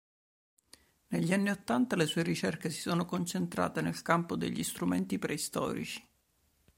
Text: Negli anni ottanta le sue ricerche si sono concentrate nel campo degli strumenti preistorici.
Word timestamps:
Negli 1.09 1.31
anni 1.31 1.51
ottanta 1.51 1.95
le 1.95 2.07
sue 2.07 2.23
ricerche 2.23 2.71
si 2.71 2.81
sono 2.81 3.05
concentrate 3.05 3.81
nel 3.81 4.01
campo 4.01 4.35
degli 4.35 4.63
strumenti 4.63 5.19
preistorici. 5.19 6.03